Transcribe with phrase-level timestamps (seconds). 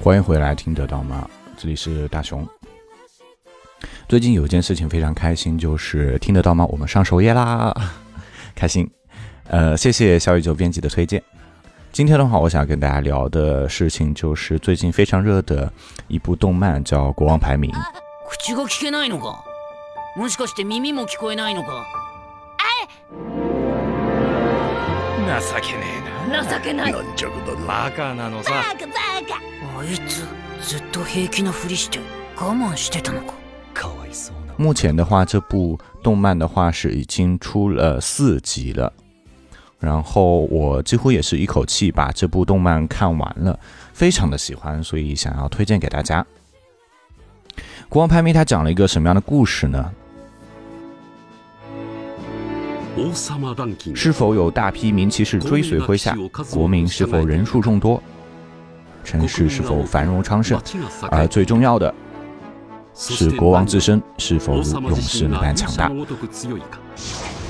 [0.00, 1.28] 欢迎回来，听得到吗？
[1.56, 2.46] 这里是大熊。
[4.08, 6.64] 最近有一件事情非常开心，就是听得到吗？
[6.66, 7.74] 我们上首页啦，
[8.54, 8.90] 开心。
[9.48, 11.22] 呃，谢谢小宇宙编辑的推荐。
[11.92, 15.72] 今天的话，我想跟大家聊的事情就是最近非常热的
[16.08, 17.70] 一部动漫，叫《国王排名》。
[18.28, 19.44] 口が聞けないのか？
[20.16, 21.84] もしかして耳も聞こえないのか？
[25.40, 25.84] 情けね
[26.26, 26.92] えな情けない。
[26.92, 28.92] 軟弱だなバカなのさバカバ
[29.26, 29.40] カ。
[29.78, 30.24] あいつ
[30.66, 31.98] ずっと平気なふりして
[32.36, 33.34] 我慢してたのか？
[33.74, 38.92] かわいそうな目前的话，这部动漫的话是已经出了四集了，
[39.80, 43.58] 然后我几乎也是一口气把这部动漫看完了，
[43.92, 46.24] 非常的喜欢，所以想要推荐给大家。
[47.88, 49.92] 国王排名它讲了一个什么样的故事呢？
[52.96, 56.14] 王様ランキング是否有大批名骑士追随麾下？
[56.50, 58.02] 国民是否人数众多？
[59.02, 60.60] 城市是否繁荣昌盛？
[60.62, 61.92] 街が栄而え最重要的
[62.94, 66.04] そして是国王自身是否王如勇様自身士那般が强大勇者？
[66.04, 66.78] のごとく強いか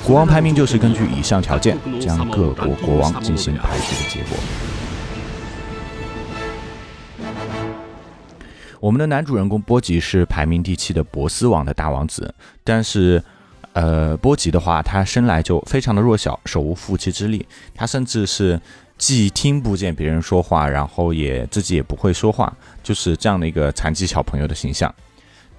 [0.06, 4.38] 国王排名就是根据以上条件，将各国国王进行排序的结果。
[8.80, 13.22] 我们的男主人公波吉是排名第七的波斯王的大王子，但是，
[13.77, 18.59] 呃，波吉的话，他生来就非常的弱小，手无缚鸡之力，他甚至是
[18.97, 24.91] 既听不见别人说话，然后也自己也不会说话，就是这样的一个残疾小朋友的形象。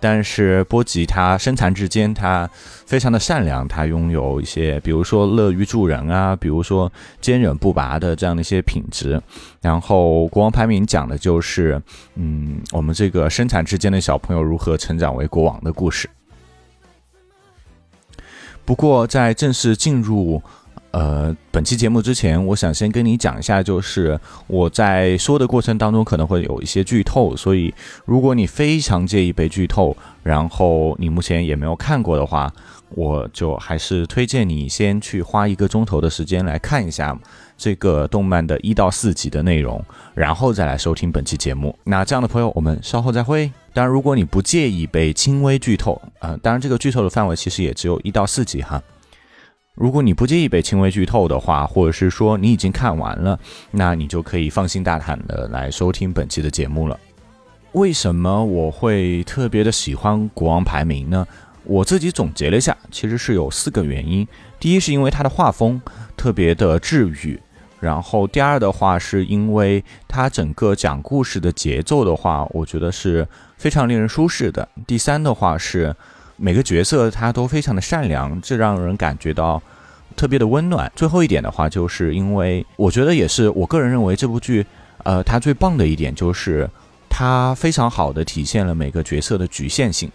[0.01, 2.51] 但是波吉他身残志坚，他
[2.87, 9.23] 非常的善良，他拥有一些，比如说乐于助人啊，比如说坚韧不拔的这样的一些品质。
[9.61, 11.81] 然后国王排名讲的就是，
[12.17, 16.11] 嗯，我们这个身残志坚的小朋友如何成长为国王的故事。
[18.69, 20.43] 不过在正式进入
[20.91, 27.73] 呃本期节目之前，我想先跟你讲一下，就是我在说的过程当中可能会有一些剧透，所以
[28.05, 32.53] 如果你非常介意被剧透，然后你目前也没有看过的话，
[32.91, 37.19] 我就还是推荐你先去花一个钟头的时间来看一下
[37.59, 41.77] 这个动漫的一到四集的内容，然后再来收听本期节目。
[41.85, 43.53] 那这样的朋友，我们稍后再会。
[43.75, 48.83] 当然，如果你不介意被轻微剧透，呃，当然这个剧透的范围其实也只有一到四集哈。
[49.75, 53.39] 如果你不介意被轻微剧透的话，或者是说你已经看完了，
[53.73, 56.99] 那你就可以放心大胆的来收听本期的节目了。
[57.73, 61.27] 为什么我会特别的喜欢国王排名呢？
[61.65, 64.27] 我自己总结了一下，其实是有四个原因。
[64.59, 65.81] 第一是因为它的画风
[66.17, 67.39] 特别的治愈，
[67.81, 74.69] 然后第二的话是因为它整个讲故事的节奏的话，我觉得是非常令人舒适的。
[74.87, 75.95] 第三的话是
[76.37, 79.63] 每个角色他都非常的善良，这让人感觉到
[80.17, 80.91] 特别的温暖。
[80.97, 84.67] 最后一点的话，就是因为我觉得也是我个人认为这部剧，
[85.05, 86.69] 呃，它最棒的一点就是
[87.09, 90.11] 它非常好的体现了每个角色的局限性。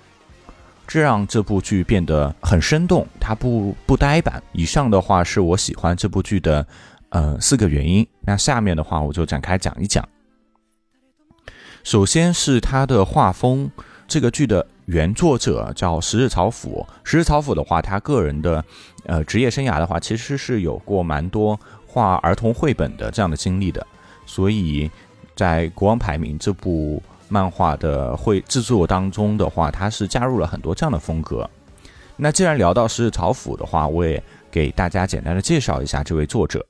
[0.85, 4.44] 这让这部剧变得很生动，它不不呆板。
[4.51, 6.66] 以上的话是我喜欢这部剧的，
[7.13, 8.06] 呃，四个原因。
[8.22, 10.03] 那下面的话我就展开讲一讲。
[11.84, 13.69] 首先是它的画风，
[14.07, 16.84] 这个剧的原作者叫十日草辅。
[17.03, 18.66] 十日草辅的话，他个人的
[19.06, 23.85] 呃职业生涯的话，其实是有过蛮多画儿童绘本的这样的经历的，
[24.25, 24.90] 所以
[25.35, 31.47] 在《国王排名》这部漫画的绘制作当中的话，他是加入了很多这样的风格。
[32.16, 36.66] 那既然聊到十日草辅的话，我也给大家简单的介绍一下这位作者。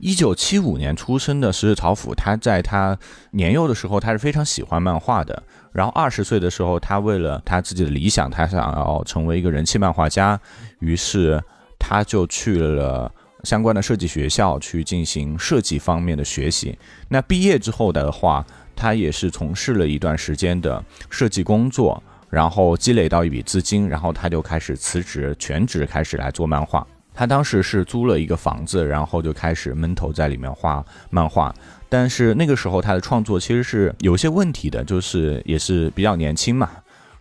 [0.00, 2.98] 一九七五年出生的石日朝辅，他在他
[3.32, 5.42] 年幼的时候，他是非常喜欢漫画的。
[5.72, 10.40] 然后二十岁的时候，他为了他自己的理想，他想要成为一个人气漫画家，
[10.78, 11.42] 于是
[11.78, 13.12] 他就去了
[13.44, 16.78] 相关的设计学校去进行设计方面的学习。
[17.08, 18.44] 那毕业之后的话，
[18.74, 26.86] 他也是从事了一段时间的设计工作，然后积累到一笔资金，然后他就开始辞职，全职开始来做漫画。
[27.14, 31.54] 他当时是租了一个房子，然后就开始闷头在里面画漫画。
[31.88, 36.70] 但是那个时候他的创作其实是有些问题的，就是也是比较年轻嘛，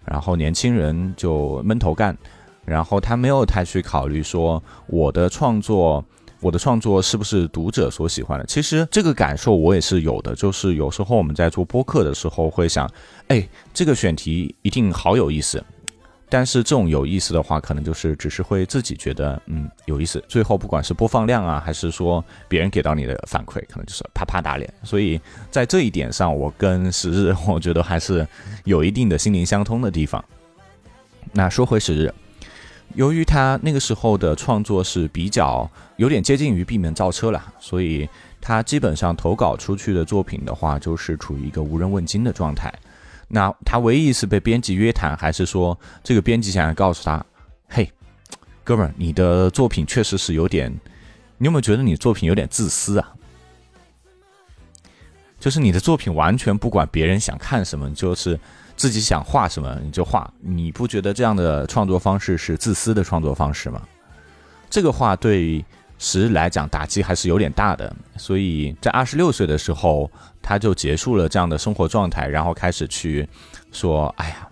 [0.05, 2.15] 然后年轻人就闷头干，
[2.65, 6.05] 然后他没有太去考虑说我的创作，
[6.39, 8.45] 我的创作是不是读者所喜欢的。
[8.45, 12.87] 其实这个感受我也是有的，就是有时候我们在做播客的时候会想，
[13.27, 15.63] 哎，这个选题一定好有意思。
[16.31, 24.71] 但是这种有意思的话，可能就是只是会自己觉得嗯有意思，最后不管是播放量啊，还是说别人给到你的反馈，可能就是啪啪打脸。
[24.83, 28.27] 所以在这一点上，我跟十日我觉得还是
[28.63, 30.23] 有一定的心灵相通的地方。
[31.33, 32.13] 那说回十日，
[32.93, 38.07] 由于他那个时候的创作是比较有点接近于闭门造车了，所以
[38.39, 42.71] 他基本上投稿出去的作品的话，就是处于一个无人问津的状态。
[43.29, 47.23] 那他唯一一次被编辑约谈，还是说这个编辑想要告诉他
[47.69, 47.89] ：“嘿，
[48.63, 50.71] 哥们儿，你的作品确实是有点，
[51.37, 53.13] 你有没有觉得你作品有点自私啊？
[55.39, 58.37] 就是你的作品完全不管别人想看什么，就是
[58.75, 63.81] 自己想画什么你就画，你不觉得这样的创作方式是自私的创作方式吗？”
[64.69, 65.63] 这个话对
[65.99, 70.09] 实来讲打击还是有点大的，所以在二十六岁的时候。
[70.41, 73.27] 他就结束了这样的生活状态，然后开始去
[73.71, 74.47] 说：“哎呀，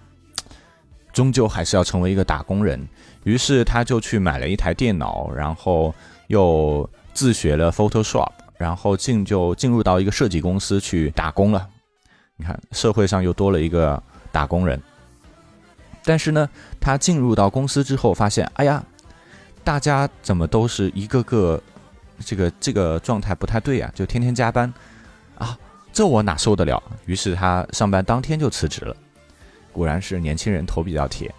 [1.11, 2.87] 终究还是要成为一个打工人。”
[3.23, 5.95] 于是他就去买了一台电脑，然后
[6.27, 11.67] 又自学了 Photoshop，然后进就进入到一个设计公司去打工了。
[12.35, 14.79] 你看，社会上又多了一个打工人。
[16.03, 16.47] 但是呢，
[16.79, 18.83] 他进入到公司之后，发现：“哎呀，
[19.67, 21.61] 大家怎么都是一个个
[22.23, 23.91] 这个这个状态不太对啊？
[23.93, 24.73] 就天天加班
[25.37, 25.59] 啊！”
[25.91, 26.81] 这我哪受得了？
[27.05, 28.95] 于是他上班当天就辞职了。
[29.73, 31.29] 果然是年轻人头比较铁。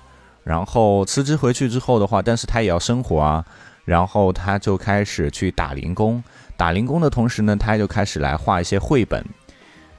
[0.44, 3.42] 然后辞职回去之后的话，但是他也要生活啊。
[3.86, 6.22] 然后他就开始去打零工。
[6.54, 9.24] 打零工的同时呢，他就开始来画一些绘本。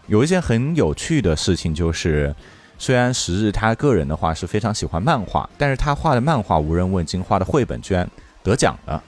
[0.06, 2.36] 有一件很有趣的事情就是，
[2.80, 8.10] 虽然时日他个人的话是非常喜欢漫画，但是他画的漫画无人问津，画的绘本居然
[8.42, 9.04] 得奖了。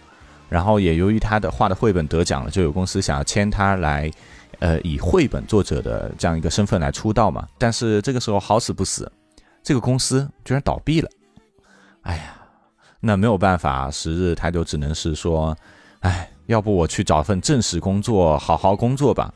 [0.48, 4.12] 然后也由于他的画的绘本得奖了，就有公司想要签他来。
[4.60, 9.12] 呃，以绘本作者的这样一个身份来出道嘛，但是这个时候好死不死，
[9.64, 11.10] 这个公司居然倒闭了。
[12.04, 12.36] 哎呀，
[13.00, 15.58] 那没有办法，时日他就只能是说，
[16.02, 19.34] 哎，要不我去找份正式工作，好好工作吧。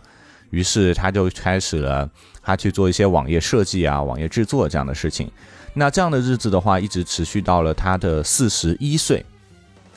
[0.51, 2.07] 于是他就开始了，
[2.45, 5.29] 他去做一些网页设计啊、网页制作这样的事情。
[5.73, 9.25] 那这样的日子的话，一直持续到了他的四十一岁。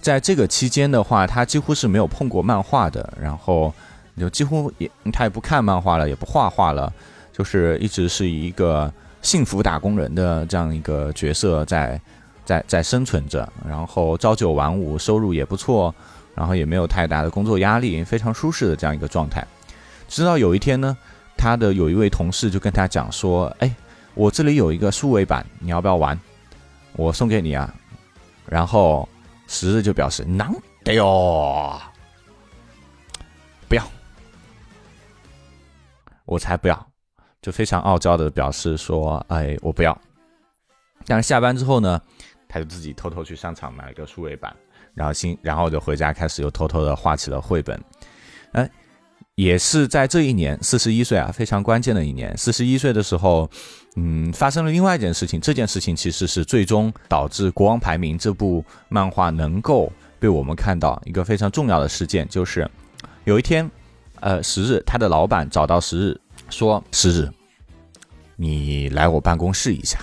[0.01, 3.73] 在这个期间的话，他几乎是没有碰过漫画的，然后。
[4.19, 6.93] 就几乎也他也不看漫画了，也不画画了，
[7.33, 8.93] 就是一直是一个
[9.23, 12.01] 幸福打工人的这样一个角色在
[12.45, 15.95] 在在生存着，然后朝九晚五，收入也不错，
[16.35, 19.47] 然后也没有太大的工作压力，非常舒适的这样一个状态。
[20.09, 20.97] 直到有一天呢，
[21.39, 23.75] 他的有一位同事就跟他讲说：“哎，
[24.15, 26.19] 我这里有一个数位版，你要不要玩？
[26.95, 27.73] 我送给你啊。”
[28.45, 29.09] 然后
[29.47, 30.53] 十日就表示：“能
[30.83, 31.81] 得哟，
[33.69, 33.85] 不要。”
[36.27, 36.87] 我才不要，
[37.41, 39.99] 就非常傲娇的表示说：“哎，我不要。”
[41.07, 41.99] 但是下班之后呢，
[42.49, 44.55] 他就自己偷偷去商场买了个数位板，
[44.93, 47.83] 然后新，然后就回家开始又偷偷的画起了绘本。
[48.53, 48.71] 哎，
[49.39, 52.37] 也是在这一年，四十一岁啊，非常关键的一年。
[52.37, 53.49] 四十一岁的时候，
[53.95, 55.41] 嗯，发生了另外一件事情。
[55.41, 62.69] 这件事情其实是最终导致《国王排名》这部漫画能够被我们看到一个非常重要的事件，就是
[63.23, 63.71] 有一天。
[64.21, 66.21] 呃，十日，他的老板找到十日，
[66.51, 67.31] 说：“十日，
[68.35, 70.01] 你来我办公室一下。”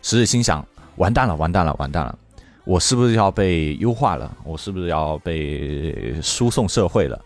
[0.00, 0.64] 十日心想
[0.94, 2.16] ：“完蛋了，完蛋了，完蛋了！
[2.64, 4.32] 我是不是要被优化了？
[4.44, 7.20] 我是不是要被输送社会了？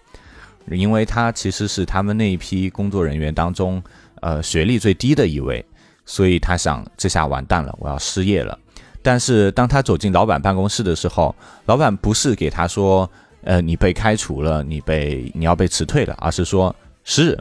[0.71, 3.83] 因为他其实是他们那一批工作人员当中，
[4.21, 5.65] 呃，学历最低的一位，
[6.07, 8.59] 所以他想，这下完蛋了，我要失业了。
[9.03, 11.35] 但是当他走进老板办公室的时候，
[11.67, 13.11] 老板不是给他说。
[13.45, 16.73] 呃，你被开除了，你被你要被辞退了，而是说，
[17.03, 17.37] 是，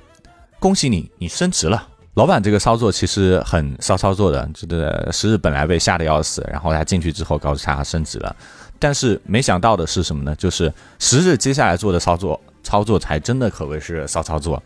[0.59, 1.87] 恭喜你，你升职了。
[2.15, 8.35] 老板这个操作其实很骚操作的，这个十日本来被吓得要死，然后他进去之后告诉他升职了，
[8.79, 10.35] 但是没想到的是什么呢？
[10.37, 14.61] 就是十日接下来做的操作，操作才真的可谓是骚操作。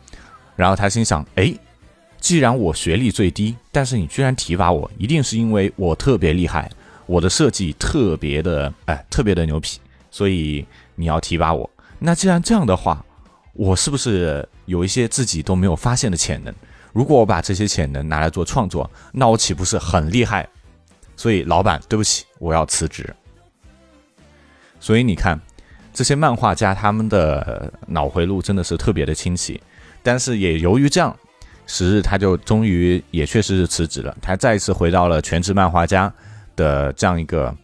[0.56, 1.54] 然后他心想，哎，
[2.20, 6.72] 既然我学历最低，但是你居然提拔我，一定是因为我特别厉害，
[7.06, 9.80] 我的设计特别的，哎，特别的牛皮，
[10.12, 10.66] 所以。
[10.98, 13.04] 你要提拔我，那既然这样的话，
[13.52, 16.56] 我是不是有一些自己都没有发现的潜能？
[16.94, 20.48] 如果我把这些潜能拿来做创作，那我岂不是很厉害？
[21.18, 23.14] 所以，老板，对不起，我要辞职。
[24.80, 25.38] 所以你看，
[25.96, 29.60] 这些漫画家他们的脑回路真的是特别的清晰。
[30.04, 31.16] 但是也由于这样，
[31.66, 36.14] 时日他就终于也确实是辞职了，他再一次回到了全职漫画家
[36.56, 37.56] 的这样一个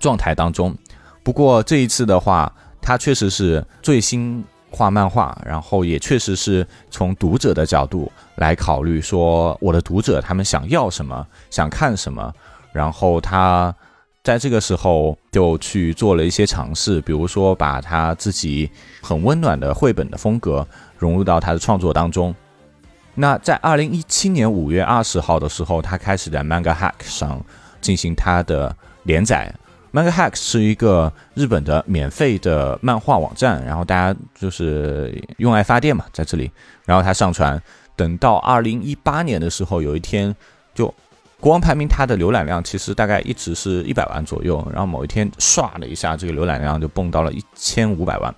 [0.00, 0.74] 状态当中。
[1.22, 12.34] 不过这一次的话，他确实是最新画漫画，然后也确实是从读者的角度来考虑，说我的读者他们想要什么，想看什么，
[12.72, 13.72] 然后他
[14.22, 22.32] 在这个时候就去做了一些尝试，比如说把他自己很温暖的绘本的风格融入到他的创作当中。
[23.14, 27.44] 那在二零一七年五月二十号的时候，他开始在 Manga Hack 上
[27.80, 29.52] 进行他的连载。
[29.92, 36.50] Manga Hack 是一个日本的免费的漫画网站，然后大家就是用爱发电嘛，在这里，
[36.86, 37.60] 然后他上传，
[37.96, 40.34] 等到二零一八年的时候，有一天
[40.72, 40.94] 就
[41.42, 48.32] 国王排名它的浏览量其实大概一直是一百万左右，然后某一天唰的一下，这个浏览量就蹦到了一千五百万，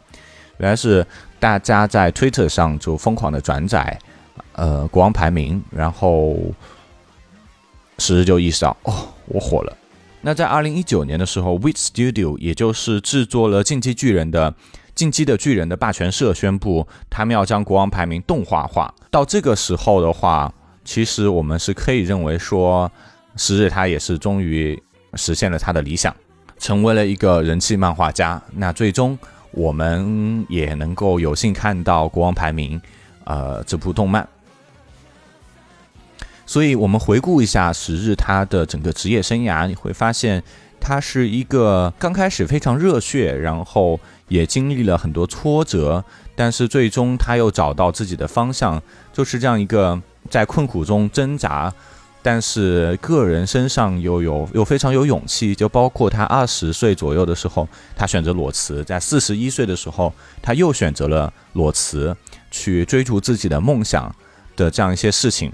[0.56, 1.06] 原来是
[1.38, 3.98] 大家在 Twitter 上就疯狂的转载，
[4.52, 6.34] 呃，国王排名，然后
[7.98, 9.76] 时就意识到，哦，我火了。
[10.22, 14.50] 那在二零一九年的时候，Wit Studio，也就是制作了《进击巨人》的
[14.94, 18.94] 《进击的巨人》的霸权社宣布，他们要将国王排名动画化。
[19.10, 20.50] 到这个时候的话，
[20.84, 22.90] 其实我们是可以认为说，
[23.36, 24.80] 时日他也是终于
[25.14, 26.14] 实现了他的理想，
[26.58, 28.40] 成为了一个人气漫画家。
[28.54, 29.18] 那最终
[29.50, 32.80] 我们也能够有幸看到国王排名，
[33.24, 34.28] 呃，这部动漫。
[36.46, 40.42] 所以，我们回顾一下时日他的整个职业生涯，你会发现
[40.78, 43.98] 他是一个刚开始非常热血，然后
[44.28, 46.04] 也经历了很多挫折，
[46.36, 49.98] 但是最终他又找到自己的方向，就是这样一个
[50.34, 51.72] 在困苦中挣扎，
[52.20, 55.54] 但是个人身上又有又非常有勇气。
[55.54, 60.12] 就包括他二十岁左右的时候，他选择裸辞；在四十一岁的时候，
[60.42, 62.16] 他又选择了裸辞，
[62.50, 64.12] 去追逐自己的梦想
[64.56, 65.52] 的这样一些事情。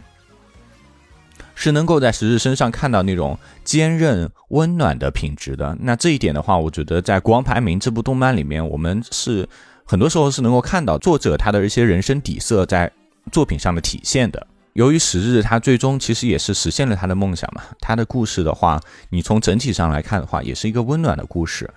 [1.54, 5.76] 是能够在石日身上看到那种坚韧、温暖的品质的。
[5.80, 9.46] 那这一点的话，我觉得在《国王排名》这部动漫里面，我们是
[9.84, 12.90] 很多时候是能够看到作者他的一些人生底色在
[13.30, 14.46] 作品上的体现的。
[14.74, 21.68] 由于十日他最终其实也是实现了他的梦想嘛，他的故事的话，你从整体上来看的话，也是一个温暖的故事。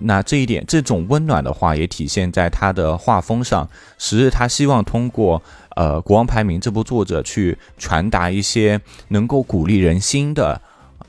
[0.00, 3.66] 那这一点，这种温暖的话，也体现在他的画风上。
[3.96, 5.42] 十日他希望通过。
[5.76, 10.58] 呃，国王排名这部作者去传达一些能够鼓励人心的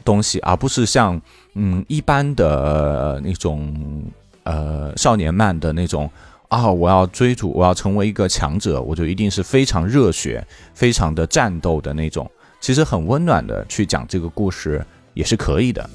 [0.04, 1.22] 东西，而不是像
[1.54, 4.04] 嗯一般的那种
[4.44, 6.12] 呃少年漫的那种
[6.50, 12.30] 啊，我要追逐，我要成为一个强者，我就一定是非常热血、非常的战斗的那种。
[12.62, 15.90] 其实很温暖的去讲这个故事也是可以的。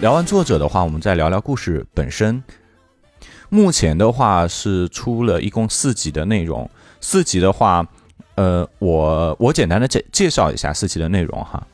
[0.00, 2.42] 聊完作者的话，我们再聊聊故事本身。
[3.50, 6.68] 目前的话是出了一共四集的内容。
[7.00, 7.86] 四集的话，
[8.34, 11.64] 呃，我我简单的介介绍一下四集的内容哈。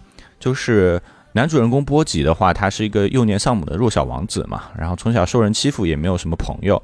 [0.40, 1.00] 就是
[1.34, 6.82] 男主人公波吉的话，他是一个幼年丧母的弱小王子嘛，然后从小受人欺负，也没有什么朋友。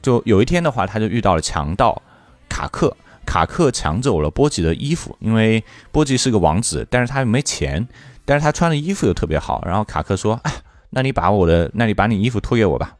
[0.00, 2.00] 就有一天的话，他就遇到了强盗
[2.48, 2.96] 卡克。
[3.26, 7.88] 卡克抢走了波吉的衣服，因为波吉是个王子，但是他又没钱，
[8.24, 9.62] 但是他穿的衣服又特别好。
[9.66, 10.52] 然后卡克说：“哎。”
[10.92, 12.96] 那你把我的，那你把你衣服脱给我吧。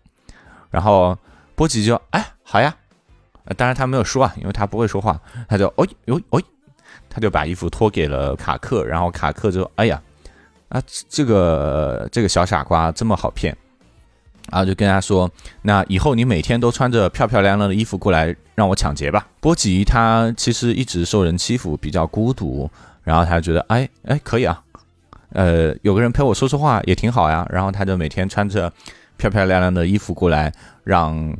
[0.71, 1.19] 然后
[1.57, 2.73] 波吉就哎好呀，
[3.57, 6.41] 当然他没有说啊，因为他不会说话，他就哦哟哦，
[7.10, 8.84] 他就把衣服脱给了卡克。
[8.84, 10.02] 然后卡克就哎呀
[10.70, 13.56] 啊这个这个小傻瓜这么好骗，
[14.52, 15.30] 然后就跟他说，
[15.62, 19.28] 那以后你每天都穿着漂漂亮亮的衣服过来让我抢劫吧。
[19.40, 22.70] 波吉他其实一直受人欺负，比较孤独，
[23.04, 24.62] 然后他觉得哎哎可以啊。
[25.32, 27.46] 呃，有个人陪我说说话也挺好呀。
[27.50, 28.72] 然后他就每天穿着
[29.18, 30.54] 漂漂亮亮的衣服过来，
[30.84, 31.36] 让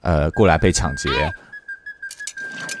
[0.00, 1.08] 呃过来被抢劫。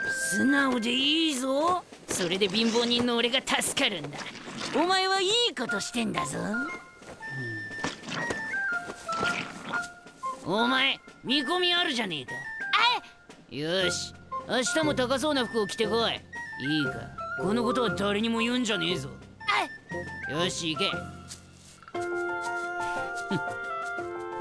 [0.06, 1.82] 素直でいいぞ。
[2.07, 4.17] それで貧乏人の俺が助かるんだ。
[4.75, 6.37] お前はいいことしてんだぞ。
[10.45, 12.31] お前見込みあるじゃねえか。
[13.49, 14.13] よし、
[14.47, 16.13] 明日も高そうな服を着てこい。
[16.69, 16.91] いいか、
[17.41, 19.09] このことは誰にも言うんじゃねえぞ。
[20.29, 20.91] よし行け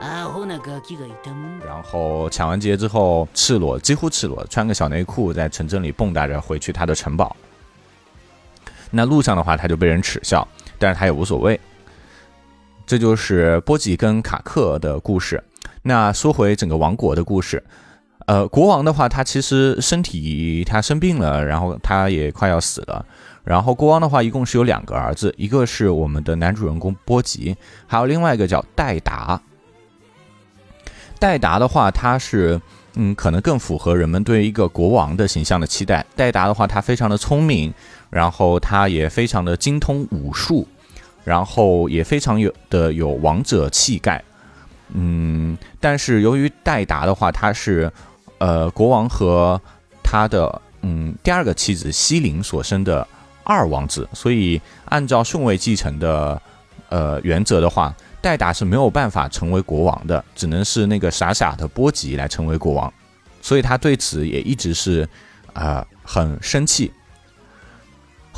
[0.00, 7.36] アホなガキがいたもん然后抢完劫之后，赤裸，几乎赤裸，穿个小内裤，在城镇里蹦跶着回去他的城堡。
[8.96, 10.46] 那路上的话，他就被人耻笑，
[10.78, 11.60] 但是他也无所谓。
[12.86, 15.42] 这就是波吉跟卡克的故事。
[15.82, 17.62] 那说回整个王国的故事，
[18.26, 23.04] 呃，国王的话，他其实身体他生病了，然后他也快要死了。
[23.44, 29.40] 然后国王的话，一共是有两个儿子，一个是我们的男主人公波吉，还有另外一个叫戴达。
[31.18, 32.60] 戴达的话，他是
[32.94, 36.04] 嗯，可能更符合人们对一个国王的形象的期待。
[36.16, 37.72] 戴达的话，他非常的聪明，
[38.10, 40.66] 然后他也非常的精通武术，
[41.24, 44.22] 然后也非常有的有王者气概。
[44.94, 47.90] 嗯，但是由于戴达的话，他是
[48.38, 49.60] 呃国王和
[50.02, 53.06] 他的嗯第二个妻子西林所生的。
[53.48, 56.42] 二王子，所以按照顺位继承的
[56.88, 62.92] 呃原则的话，戴达是没有办法成为国王的，只能是那个傻傻的波吉来成为国王，
[63.40, 65.08] 所以他对此也一直是
[65.52, 66.90] 啊很生气。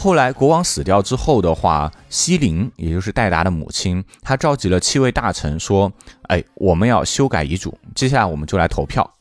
[0.01, 5.93] 后来国王死掉之后的话，西林也就是戴达的母亲，她召集了七位大臣说
[6.31, 9.13] ：“哎，我们要修改遗嘱，接下来我们就来投票。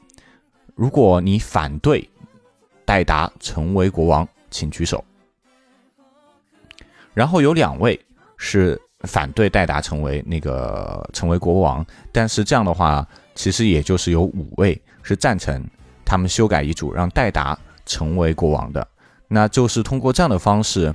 [0.75, 2.07] 如果你反对
[2.85, 5.03] 戴达成为国王，请举手。”
[7.15, 7.99] 然后有两位
[8.37, 13.03] 是反对戴达成为那个成为国王，但是这样的话，
[13.33, 15.67] 其实也就是有五位是赞成
[16.05, 18.87] 他们修改遗嘱，让戴达成为国王的。
[19.29, 20.93] 那就是通过这样的方式，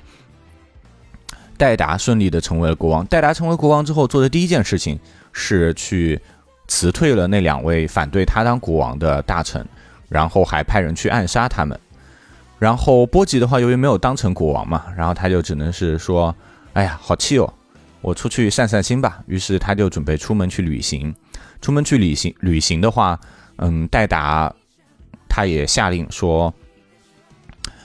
[1.58, 3.04] 戴达顺利的成为了国王。
[3.06, 4.98] 戴达成为国王之后，做的第一件事情
[5.32, 6.20] 是去
[6.66, 9.64] 辞退了那两位反对他当国王的大臣，
[10.08, 11.78] 然后还派人去暗杀他们。
[12.58, 16.34] 然后波吉的话，由于没有当成国王嘛，然后他就只能是说
[16.72, 17.52] ：“哎呀，好气哦，
[18.00, 21.14] 我出去散散心吧。”于是他就准备出门去旅行。
[21.60, 23.20] 出门去旅行，旅行的话，
[23.56, 24.52] 嗯，戴达
[25.28, 26.52] 他也下令说。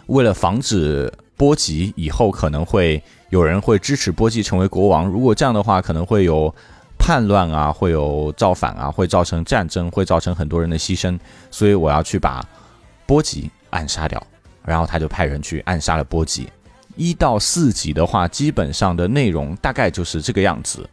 [0.07, 6.53] 为了防止波吉以后可能会有人会支持波吉成为国王，如果这样的话，可能会有
[6.97, 11.17] 叛乱啊，会有造反啊，会造成战争，会造成很多人的牺牲，
[11.51, 12.43] 所以我要去把
[13.05, 14.21] 波吉暗杀掉。
[14.65, 16.49] 然后他就派人去暗杀了波吉。
[16.97, 20.89] 一到四集的话，基本上的内容大概就是这个样子。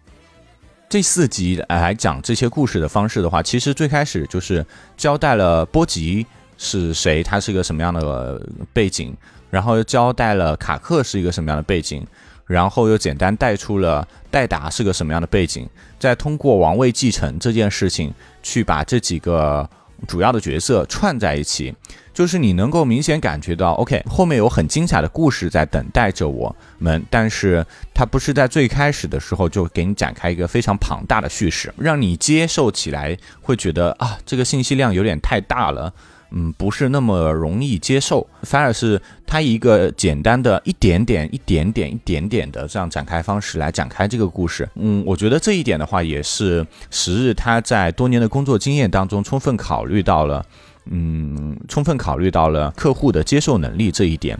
[0.89, 4.65] 这四集来讲这些故事的方式的话，其实最开始就是
[4.97, 6.27] 交代了波吉。
[6.57, 7.23] 是谁？
[7.23, 8.41] 他是一个什么样的
[8.73, 9.17] 背景？
[9.51, 12.05] 然后又交代了卡克是一个什么样的背景，
[12.45, 19.71] 然后又简单带出了戴达是个什么样的背景，再通过王位继承这件事情去把这几个
[20.09, 21.73] 主要的角色串在一起，
[22.13, 35.95] 就是你能够明显感觉到，OK，后面有很精彩的故事在等待着我们，但是它不是在最开始的时候就给你展开一个非常庞大的叙事，让你接受起来会觉得啊，这个信息量有点太大了。
[36.37, 44.69] 嗯，不是那么容易接受，反而是他一个简单的一点点、一点点、一点点的这样展开方式来展开这个故事。
[44.75, 50.45] 嗯，我觉得这一点的话，也是时日他在多年的工作经验当中充分考虑到了，
[50.87, 54.37] 嗯，充分考虑到了客户的接受能力这一点，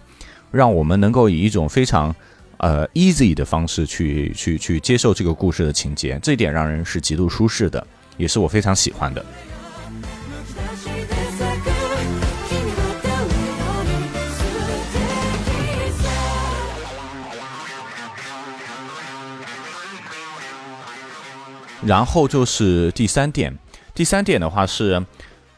[0.51, 2.13] 让我们能够以一种非常
[2.57, 9.25] 呃 easy 的方式去去去接受这个故事的情节，这一点让人是极度舒适的，也是我非常喜欢的。
[21.87, 23.55] 然后就是第三点，
[23.95, 25.05] 第三点的话是，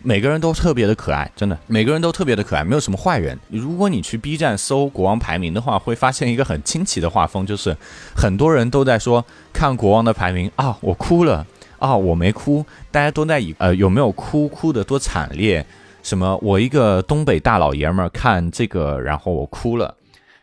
[0.03, 3.39] 每个人都特别的可爱，真的，每个人都特别的可爱，没有什么坏人。
[3.49, 7.77] 如果你去 B 站搜国王排名的话，会发现一个很惊奇的画风，就是
[8.17, 11.47] 很多人都在说看国王的排名啊，我哭了
[11.79, 15.65] 啊，我没哭，大家都在以呃有没有哭，哭的多惨烈，
[16.03, 19.95] 什么我一个东北大老爷们儿看这个，然后我哭了，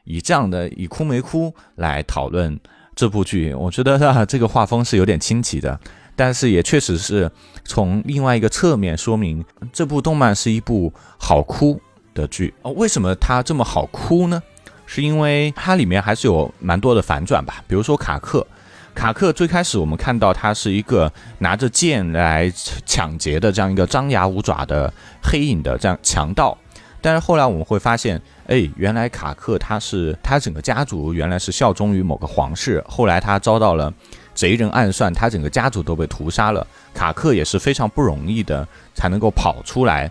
[0.06, 2.58] 以这样的以哭没哭来讨论。
[2.96, 5.80] 这部剧，我觉得啊， 这个画风是有点清奇的，
[6.16, 7.32] 但是也确实是
[7.64, 11.80] 从另外一个侧面说明这部动漫是一部好哭
[12.14, 12.72] 的剧哦。
[12.72, 14.42] 为什么它这么好哭呢？
[14.86, 17.64] 是因为它里面还是有蛮多的反转吧。
[17.68, 18.46] 比如说卡克，
[18.94, 22.52] 卡克最开始我们看到他是一个拿着剑来
[22.86, 26.56] 抢劫的这样一个张牙舞爪的黑影的这样强盗。
[27.04, 33.94] 但是后来我们会发现，哎，原来卡克他是他整个家族原来是效忠于某个皇室，后来他遭到了
[34.34, 36.66] 贼人暗算，他整个家族都被屠杀了。
[36.94, 40.10] 卡克也是非常不容易的才能够跑出来，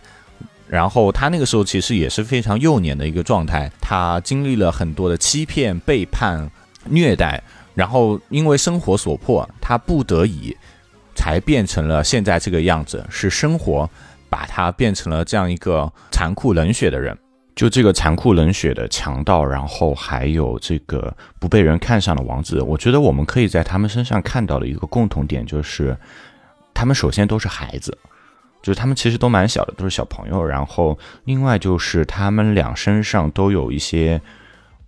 [0.68, 6.50] 然后他那个时候其实也是非常幼年的一个状态，他经历了很多的欺骗、背叛、
[6.84, 7.42] 虐待，
[7.74, 10.54] 然后因为生活所迫，他不得已
[11.14, 13.88] 才变成了现在这个样子，是生活。
[14.32, 17.14] 把他变成了这样一个残酷冷血的人，
[17.54, 25.94] 就这个残酷冷血的强盗，然后还有这个不被人看上的王子，我觉得我们可以在他们身上看到的一个共同点就是，
[26.72, 27.98] 他们首先都是孩子，
[28.62, 30.42] 就是他们其实都蛮小的，都是小朋友。
[30.42, 34.18] 然后另外就是他们俩身上都有一些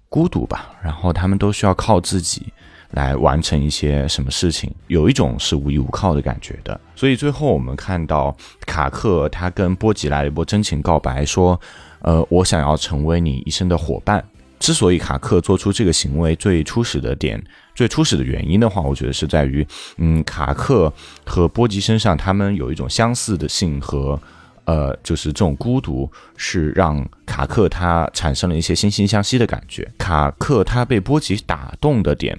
[0.09, 2.51] 孤独吧，然后他们都需要靠自己。
[2.95, 6.81] 来完成一些什么事情，有一种是无依无靠的感觉的。
[6.97, 8.35] 所以最后我们看到
[8.67, 11.61] 卡克他跟波吉来了一波真情告白，说
[12.03, 14.25] ：“呃，我想要成为你一生的伙伴。”
[14.61, 17.43] 之所以卡克做出这个行为，最初始的点，
[17.75, 19.67] 最初始的原因的话，我觉得是在于，
[19.99, 20.91] 嗯，卡克
[21.27, 24.19] 和波吉身上他们有一种相似的性和，
[24.65, 29.87] 呃，就是这种孤独，是让卡克他产生了一些惺惺相惜的感觉。
[29.99, 32.39] 卡克他被波吉打动的点。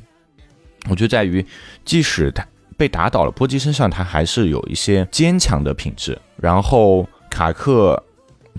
[0.89, 1.45] 我就在于，
[1.83, 2.45] 即使他
[2.77, 6.17] 被打倒了，波吉身上他还是有一些坚强的品质。
[6.37, 8.01] 然后卡克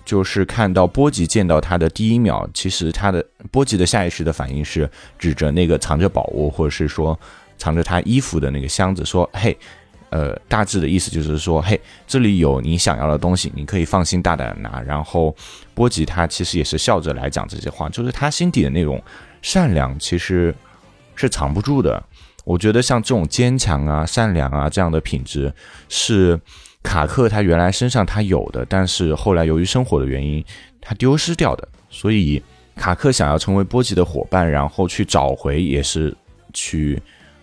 [0.05, 7.19] 就是看到波吉见到他的第一秒，其实他的波吉的下意识的反应是指着那个藏着宝物，或者是说
[7.59, 9.57] 藏着他衣服的那个箱子，说：“嘿，
[10.11, 15.35] 呃，大致的意思就是说，嘿，这里有你想要的东西，你可以放心大胆的拿。”然后
[15.75, 19.03] 波吉他其实也是笑着来讲这些话，就是他心底的那种
[19.43, 20.55] 善良其实
[21.15, 22.03] 是藏不住的。
[22.46, 25.54] 我觉得像这种坚强啊、善良啊这样的品质
[25.90, 26.40] 是。
[26.84, 30.44] 卡克他原来身上他有的，但是后来由于生活的原因，
[30.82, 31.68] 他丢失掉的。
[31.92, 32.42] 所以
[32.76, 36.12] 卡克想要成为波吉的伙伴，然后去找回，也是
[36.54, 37.00] 去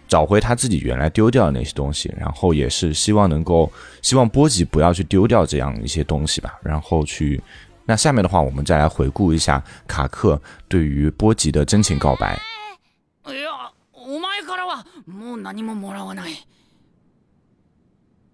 [0.09, 3.71] 找回他自己原来丢掉的那些东西，然后也是希望能够
[4.03, 6.59] 希望波吉不要去丢掉这样一些东西吧。
[6.61, 7.41] 然后去
[7.85, 12.37] 那下面的话，我们再来回顾一下卡克对于波吉的真情告白。
[13.25, 13.62] いやお前から
[15.06, 16.48] もう何ももらわない。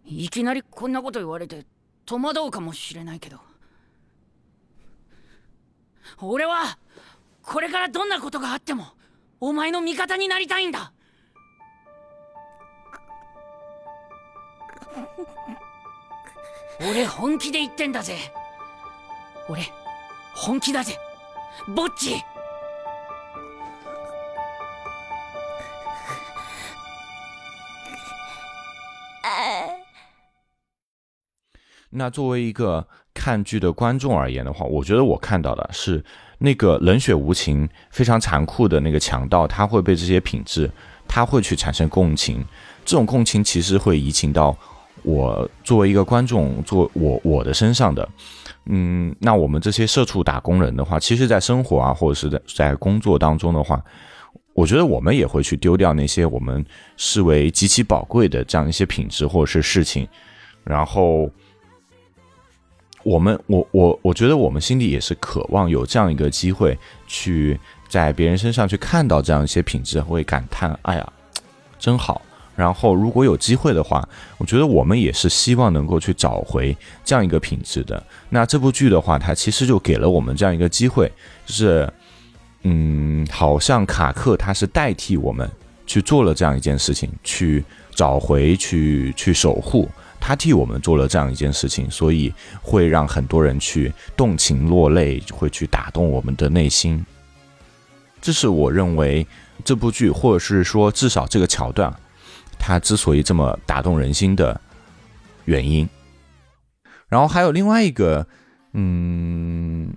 [0.05, 1.65] いきなりこんなこと言われて
[2.05, 3.39] 戸惑うかもしれないけど。
[6.21, 6.77] 俺は
[7.43, 8.88] これからどんなことがあっても
[9.39, 10.91] お前の味方になりたいんだ。
[16.81, 18.17] 俺本気で言ってんだぜ。
[19.47, 19.63] 俺
[20.33, 20.97] 本気だぜ。
[21.67, 22.23] ぼっち。
[31.91, 36.04] 那作为一个看剧的观众而言的话，我觉得我看到的是
[36.38, 40.69] 那个冷血无情、非常残酷的那个强盗，他会被这些品质，
[41.08, 42.45] 他会去产生共情。
[42.86, 44.56] 这种共情其实会移情到
[45.02, 48.08] 我作为一个观众，做我我的身上的。
[48.67, 53.84] 嗯，那我们这些社畜打工人的话，其实，在生活啊，或者是在在工作当中的话，
[54.54, 56.63] 我觉得我们也会去丢掉那些我们
[56.97, 60.08] 视为极其宝贵的这样一些品质或者是事情，
[60.63, 61.28] 然后。
[63.10, 71.13] 我们，我我我觉得我们心里也是渴望有这样一个机会，去在别人身上去看到这样一些品质，会感叹：哎呀，
[71.80, 72.22] 真好。
[72.56, 78.04] 然后，如果有机会的话，我觉得我们也是希望能够去找回这样一个品质的。
[78.30, 81.12] 那这部剧的话，它其实就给了我们这样一个机会，
[81.48, 81.91] 就是，
[82.62, 85.50] 嗯，好像卡克他是代替我们
[85.88, 87.63] 去做了这样一件事情，去
[87.95, 89.89] 找回，去去守护。
[90.19, 97.03] 他替我们做了这样一件事情，所以会让很多人去动情落泪，会去打动我们的内心。
[98.21, 99.25] 这是我认为
[99.63, 101.91] 这部剧，或者是说至少这个桥段，
[102.60, 104.60] 它之所以这么打动人心的
[105.45, 105.88] 原因。
[107.08, 108.27] 然后还有另外一个，
[108.73, 109.91] 嗯，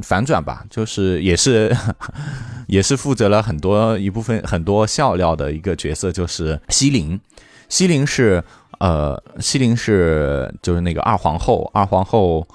[0.00, 1.76] 反转吧，就是也是
[2.68, 7.20] 也是负责了很多一部分很多笑料的一个角色，就是西林。
[7.68, 8.42] 西林是。
[8.78, 12.46] 呃，西林是就是那个二皇后，二皇后，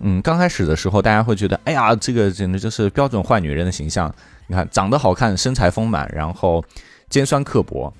[0.00, 4.12] 嗯，刚开始的时候，大家会觉得，哎呀，这个简直就是标准坏女人的形象。
[4.46, 6.64] 你看，长得好看，身材丰满，然后
[7.08, 7.92] 尖酸刻薄，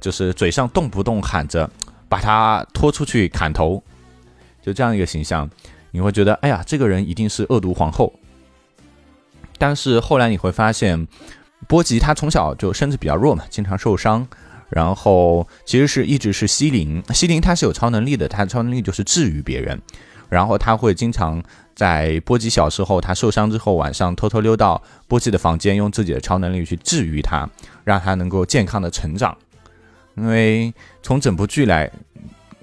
[0.00, 1.70] 就是嘴上动不动喊着
[2.08, 3.82] 把她拖出去砍头，
[4.60, 5.48] 就这样一个形象，
[5.92, 8.12] 你会觉得，哎呀，这个人一定是恶毒皇后。
[9.58, 11.06] 但是后来你会发现，
[11.68, 14.26] 波吉他从小就身子比较弱嘛，经常受伤。
[14.74, 19.78] 然后其实是一直是西林，西林他是有超能力的，他的超能力就是治愈别人。
[20.30, 21.42] 然后他会经常
[21.74, 27.46] 在波吉小时候他受伤之后，晚上偷偷溜到波吉的房间，用自己的超能力去治愈他，
[27.84, 29.36] 让他能够健康的成长。
[30.16, 31.90] 因为从整部剧来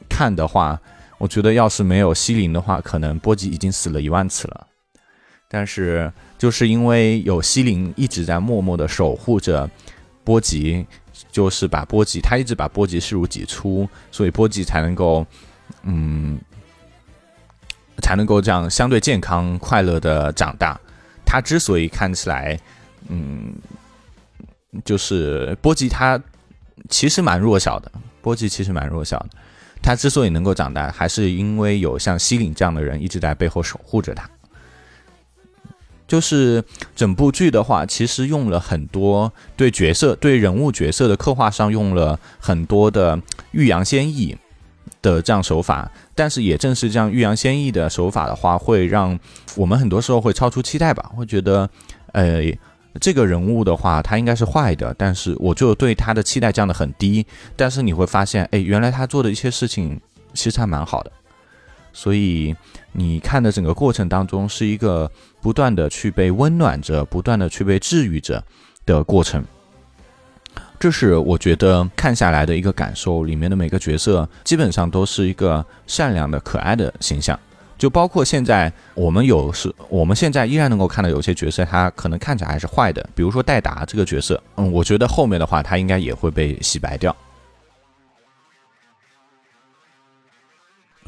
[0.09, 0.81] 看的话，
[1.19, 4.65] 我觉得要是没有西林的话，可能波吉已经死了一万次了。
[5.47, 9.69] 但是就是因为有西林一直在默默的守护着
[10.23, 10.87] 波吉。
[11.31, 15.25] 就是把波吉，他一直把波吉视如己出，所以波吉才能够，
[15.83, 16.39] 嗯，
[18.01, 20.79] 才能够这样相对健康、快乐的长大。
[21.25, 22.59] 他之所以看起来，
[23.07, 23.53] 嗯，
[24.83, 26.19] 就是波吉他
[26.89, 29.29] 其实蛮弱小的，波吉其实蛮弱小的。
[29.81, 34.29] 他之所以能够长大，还是因为有像西岭这样的人一直在背后守护着他。
[36.09, 36.61] 就是
[36.95, 44.35] 整部剧的话，其实用了很多对角色、对人物角色的刻画上用了很多的欲扬先抑
[45.01, 49.17] 的这样手法，但是也正是这样欲扬先抑的手法的话，会让
[49.55, 51.69] 我们很多时候会超出期待吧，会觉得，
[52.13, 52.41] 呃，
[52.99, 57.23] 这个人物的话，他应该是坏的，但是我就对他的期待降得很低，
[57.55, 60.01] 但是你会发现，哎，原来他做的一些事情
[60.33, 61.11] 其实还蛮好的。
[61.91, 62.55] 所以
[62.93, 68.43] 你看的整个过程当中是一个不断的去被温暖着、不断的去被治愈着
[68.85, 69.43] 的过程，
[70.79, 73.23] 这是我觉得看下来的一个感受。
[73.23, 77.39] 里面的每个角色基本上都是一个善良的、可爱的形象，
[77.77, 87.15] 就包括现在我们有是，我们现在依然能够看到有些角色，他可能看起来还是坏的，比如说戴达这个角色，嗯，我觉得后面的话他应该也会被洗白掉。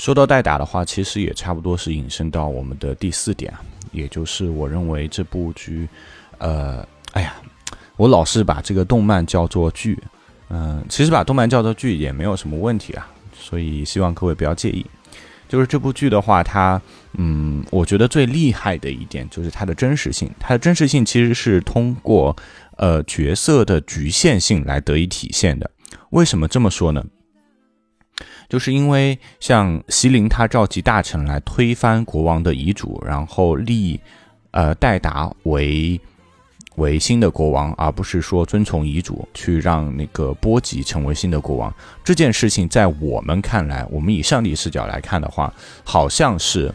[0.02, 3.54] 说到代打的话，其实也差不多是引申到我们的第四点，
[3.92, 5.88] 也就是我认为这部剧，
[6.40, 7.36] 呃，哎呀，
[7.98, 9.96] 我老是把这个动漫叫做剧，
[10.50, 14.84] 嗯，其实把动漫叫做剧也没有什么问题啊，所以希望各位不要介意。
[15.48, 16.82] 就是这部剧的话，它，
[17.20, 22.36] 嗯，我觉得最厉害的一点就是它的真实性，它的真实性其实是通过，
[22.78, 25.70] 呃，角色的局限性来得以体现的。
[26.10, 27.06] 为什么这么说呢？
[28.52, 33.98] 就是因为像席琳，他召集大臣来推翻国王的遗嘱，然后立，
[34.52, 35.98] 呃，戴达为
[36.76, 41.74] 为新的国王，而不是说遵从遗嘱去让那个波吉成为新的国王。
[42.04, 45.54] 这件事情在我们看来，我们以上帝视角来看的话，
[45.86, 46.70] 好像是，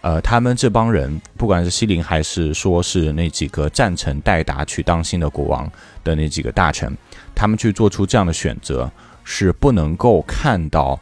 [0.00, 5.70] 呃，他们这帮人，不管是西林还是说是那几个赞成戴达去当新的国王
[6.02, 6.90] 的那几个大臣，
[7.34, 8.90] 他们去做出这样的选择，
[9.30, 10.98] 是不能够看到。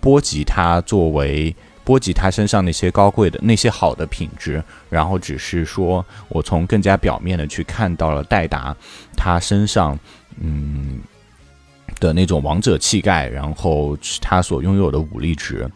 [0.00, 8.76] 波及他作为波及他身上那些高贵的那些好的品质，然后只是说我从更加表面的去看到了戴达
[9.16, 9.96] 他身上
[10.40, 11.00] 嗯
[12.00, 15.70] 的那种王者气概，然后他所拥有的武力值，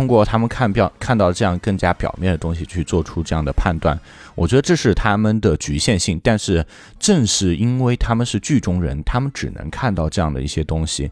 [0.00, 4.00] 通过他们看表看到这样更加表面的东西去做出这样的判断，
[4.34, 6.18] 我觉得这是他们的局限性。
[6.24, 6.64] 但是
[6.98, 11.10] 正是因为他们是剧中人，他们只能看到这样的一些东西，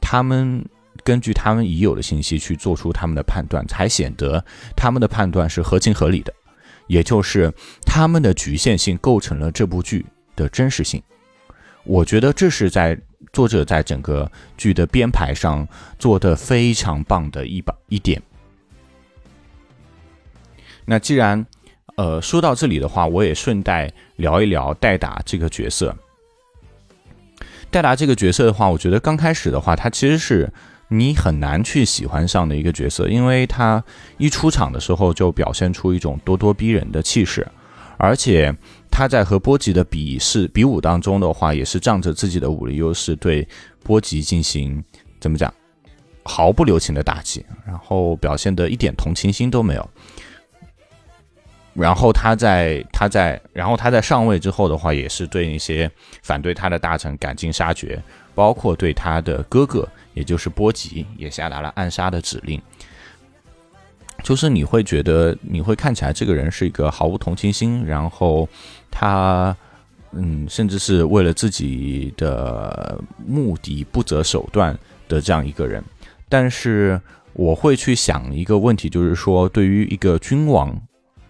[0.00, 0.64] 他们。
[1.04, 4.44] 根据他们已有的信息去做出他们的判断，才显得
[4.76, 6.32] 他们的判断是合情合理的，
[6.86, 7.52] 也就是
[7.84, 10.04] 他们的局限性构成了这部剧
[10.36, 11.02] 的真实性。
[11.84, 12.96] 我觉得这是在
[13.32, 15.66] 作者在整个剧的编排上
[15.98, 18.20] 做的非常棒的一把一点。
[20.84, 21.44] 那既然
[21.96, 25.96] 呃说到这里的话，我也顺带聊一聊戴达这个角色。
[27.70, 30.52] 戴达这个角色的话，我觉得刚开始的话，他其实是。
[30.88, 33.82] 你很难去喜欢上的一个角色，因为他
[34.18, 37.48] 一出场的时候就表现出一种咄咄逼人的气势，
[38.02, 38.52] 而且
[38.90, 43.46] 他在和波吉的比试比武当中的话，也是仗着自己的武力优势对
[43.84, 44.82] 波吉进行
[45.20, 45.54] 怎么讲
[46.24, 49.90] 毫不留情的打击，然后表现的一点同情心都没有。
[51.74, 55.88] 然后他在他在然后他在上位之后的话，也是对那些
[56.24, 58.02] 反对他的大臣赶尽杀绝，
[58.34, 59.88] 包括对他的哥哥。
[60.14, 62.60] 也就是波吉也下达了暗杀的指令，
[64.22, 68.48] 就是你会觉得你会看起来这个人是一个毫无同情心，然后
[68.90, 69.54] 他
[70.12, 75.82] 嗯，甚至是为了自己的目的不择手段的这样一个人。
[76.28, 77.00] 但是
[77.32, 80.80] 我会去想一个问题，就是说对于一个君王，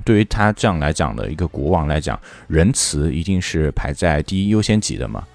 [0.05, 5.26] 对于他这样来讲的一个国王来讲，仁慈一定是排在第一优先级的嘛？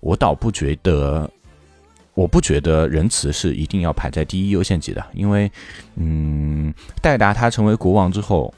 [0.00, 1.30] 我倒不觉得。
[2.14, 5.50] 我不觉得仁慈是一定要排在第一优先级的，因为，
[5.96, 8.52] 嗯，戴达他成为国王之后，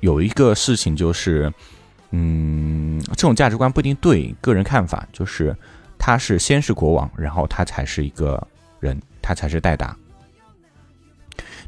[0.00, 1.52] 有一个事情就是，
[2.10, 5.54] 嗯，这种价值观不一定对，个人看法就是，
[5.98, 8.42] 他是先是国王，然后他才是一个
[8.80, 9.94] 人，他才是戴达。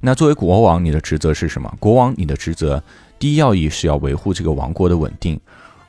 [0.01, 1.73] 那作为国王，你的职责是什么？
[1.79, 2.83] 国王，你的职责
[3.19, 5.39] 第一要义是要维护这个王国的稳定。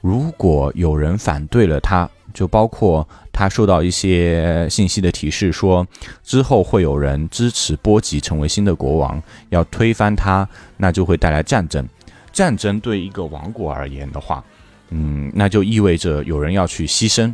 [0.02, 5.88] 如果有人反对了他，就包括他受到一些信息的提示，说
[6.22, 9.20] 之后会有人支持波吉成为新的国王，
[9.50, 11.88] 要推翻他，那就会带来战争。
[12.34, 14.44] 战争对一个王国而言的话，
[14.90, 17.34] 嗯，那就意味着有人要去牺牲。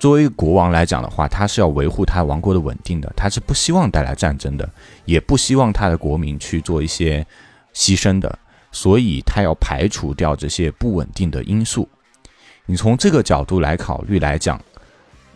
[0.00, 4.68] 作为国王来讲的话，他是要维护他王国的稳定的，他是不希望带来战争的，
[5.04, 7.24] 也不希望他的国民去做一些
[7.72, 8.38] 牺牲的，
[8.72, 11.88] 所以他要排除掉这些不稳定的因素。
[12.70, 14.62] 你从这个角度来考虑来讲，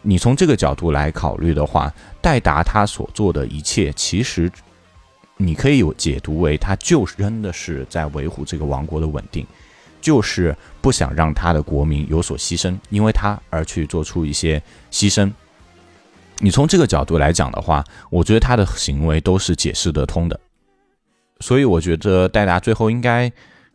[0.02, 1.92] 你从这个角度来考虑的话，
[2.22, 4.48] 戴达他所做的一切，其实
[5.36, 9.44] 你可以有解读为他就是真的是在维护这个王国的稳定，
[10.00, 15.28] 就是不想让他的国民有所牺牲，因为他而去做出一些牺牲。
[16.38, 20.38] 你从这个角度来讲的话，我觉得他的行为都是解释得通的。
[21.40, 23.32] 所以我觉得戴达最后应该。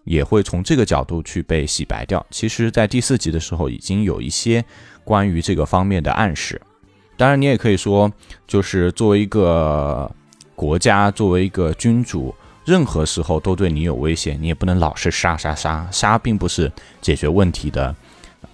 [0.09, 2.25] 也会从这个角度去被洗白掉。
[2.31, 4.65] 其实，在第四集的时候，已经有一些
[5.03, 6.59] 关于这个方面的暗示。
[7.15, 8.11] 当然，你也可以说，
[8.47, 10.11] 就是作为一个
[10.55, 12.33] 国家，作为一个君主，
[12.65, 17.95] 任何时候都对你有威胁，你也不能老是杀杀杀杀，并不是解决问题的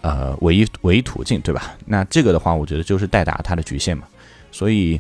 [0.02, 1.74] 呃唯一唯一途径，对吧？
[1.86, 4.06] 那这个的话，我觉得就是代达他的局限嘛。
[4.52, 5.00] 所以。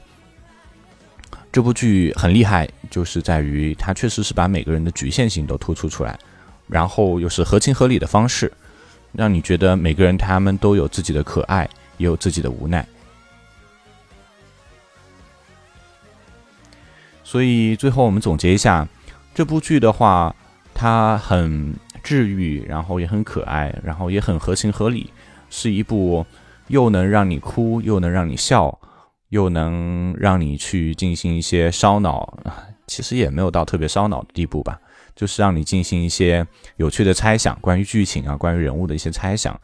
[1.52, 6.20] 这部剧很厉害，就是在于它确实是把每个人的局限性都突出出来，
[6.67, 8.51] 然后又是合情合理的方式，
[9.12, 12.86] 让你觉得每个人他们都有自己的可爱，也有自己的无奈。
[17.23, 18.88] 所以最后我们总结一下，
[19.34, 20.34] 这部剧的话，
[20.73, 21.73] 它很
[22.04, 25.12] 治愈，然后也很可爱，然后也很合情合理，
[25.49, 26.25] 是一部
[26.67, 28.80] 又能让你哭，又能让你笑，
[29.30, 32.38] 又能让你去进行一些烧脑，
[32.86, 34.80] 其实也没有到特别烧脑的地步吧，
[35.15, 36.45] 就是让你进行一些
[36.78, 39.60] 有趣的猜想，关于剧情啊，关于人物的一些猜想，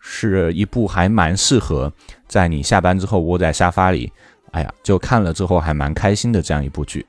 [0.00, 1.92] 是一部还蛮适合
[2.26, 4.10] 在你下班之后窝在沙发里。
[4.52, 7.04] 哎呀，就看了之后还蛮开心的这样一部剧，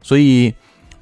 [0.00, 0.54] 所以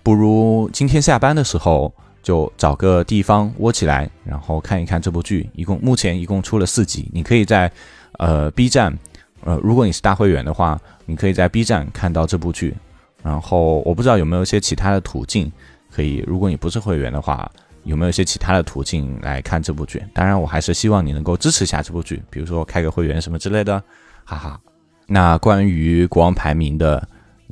[0.03, 5.51] 不如今天下班的时候就找个地方窝起来，然后看一看这部剧。
[5.53, 7.71] 一共目前一共出了四集，你可以在
[8.19, 8.99] 呃 B 站，
[9.45, 12.75] 呃如果你是大会员的话，你可以在 B 站看到这部剧。
[13.23, 15.51] 然后我不知道有没有一些其他的途径
[15.91, 17.51] 可以，如果你不是会员的话。
[17.85, 20.01] 有没有一些其他的途径来看这部剧？
[20.15, 23.83] 当然，我还是希望你能够支持一下这部剧，比如说开个会员什么之类的，
[24.25, 24.61] 哈哈。
[25.09, 27.05] 那关于国王排名的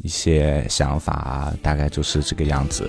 [0.05, 2.89] 一些想法，大概就是这个样子。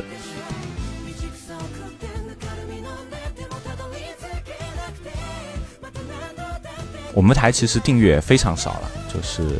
[7.15, 9.57] 我们台其实订阅非常少了，就是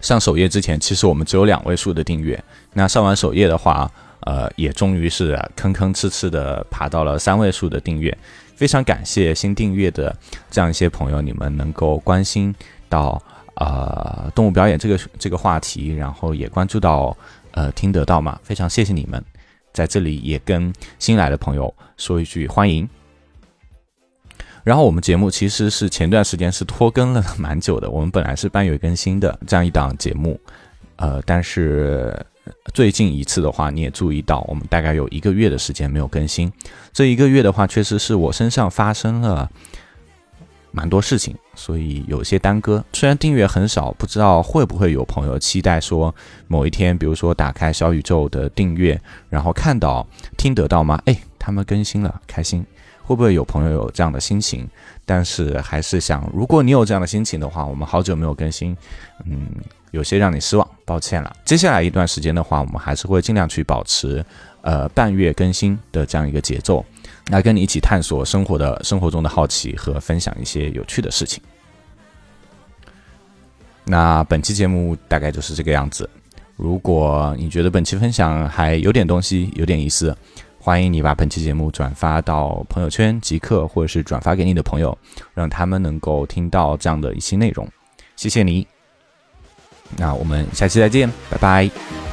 [0.00, 2.42] 上首页之前，其实我们只有两位数的订阅。
[2.72, 8.16] 那上完首页的话，呃，也终于是吭吭哧哧的爬到了三位数的订阅，
[8.56, 10.14] 非常感谢新订阅的
[10.50, 12.54] 这样一些朋友，你们能够关心
[12.88, 13.20] 到
[13.54, 17.16] 呃动物表演这个这个话题，然后也关注到
[17.52, 19.22] 呃听得到嘛，非常谢谢你们，
[19.72, 22.88] 在这里也跟新来的朋友说一句欢迎。
[24.64, 30.40] 然后我们节目其实是前段时间是拖更了蛮久的，我们本来是半月更新的这样一档节目，
[30.96, 32.14] 呃，但是。
[32.74, 36.52] 最近一次的话，你也注意到，我们大概有一个月的时间没有更新。
[36.92, 39.48] 这一个月的话，确实是我身上发生了
[40.72, 42.82] 蛮多事情，所以有些耽搁。
[42.92, 46.12] 虽然订阅很少，不知道会不会有朋友期待说
[46.48, 50.04] 某一天，比如说打开小宇宙的订阅，然后看到
[50.36, 51.00] 听得到吗？
[51.04, 52.66] 哎，他们更新了，开心。
[53.02, 54.68] 会不会有朋友有这样的心情？
[55.04, 58.76] 但是还是想，如果你有这样的心情的话，我们好久没有更新，
[59.24, 59.48] 嗯。
[59.92, 61.36] 有些让你失望，抱歉了。
[61.44, 64.24] 接下来一段时间的话，我们还是会尽量去保持，
[64.62, 66.86] 呃，半月更新的这样一个节奏，
[67.32, 71.42] 来跟你一起探索生活的生活中的好奇和分享一些有趣的事情。
[73.82, 76.08] 那本期节目大概就是这个样子。
[76.54, 80.16] 如果你觉得本期分享还有点东西，有点意思，
[80.62, 84.96] 欢迎你把本期节目转发到朋友圈即刻，或者是转发给你的朋友，
[85.32, 87.66] 让他们能够听到这样的一些内容。
[88.14, 88.66] 谢谢你。
[89.96, 92.09] 那我们下期再见，拜拜。